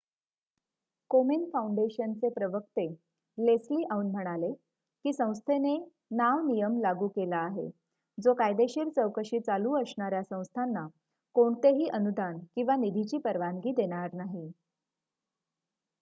[1.11, 2.85] कोमेन foundation चे प्रवक्ते
[3.37, 4.51] Leslie Aun म्हणाले
[5.05, 5.75] की संस्थेने
[6.11, 7.69] नाव नियम लागू केला आहे
[8.17, 10.87] जो कायदेशीर चौकशी चालू असणाऱ्या संस्थाना
[11.35, 14.51] कोणतेही अनुदान किंवा निधीची परवानगी देणार नाही